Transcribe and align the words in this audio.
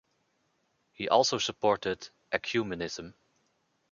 He 0.93 1.07
also 1.07 1.37
supported 1.37 2.09
ecumenism. 2.31 3.13